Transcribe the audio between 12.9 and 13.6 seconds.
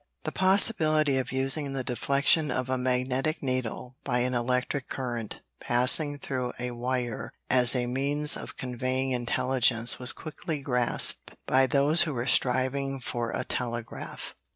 for a